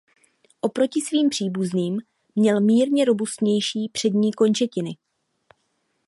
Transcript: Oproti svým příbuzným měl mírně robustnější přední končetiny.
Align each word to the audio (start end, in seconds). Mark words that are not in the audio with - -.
Oproti 0.61 1.01
svým 1.01 1.29
příbuzným 1.29 1.99
měl 2.35 2.61
mírně 2.61 3.05
robustnější 3.05 3.89
přední 3.89 4.33
končetiny. 4.33 4.97